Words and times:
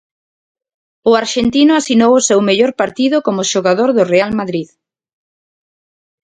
O 1.09 1.11
arxentino 1.21 1.73
asinou 1.75 2.11
o 2.15 2.25
seu 2.29 2.39
mellor 2.47 2.71
partido 2.81 3.17
como 3.25 3.49
xogador 3.51 3.89
do 3.97 4.03
Real 4.13 4.31
Madrid. 4.39 4.67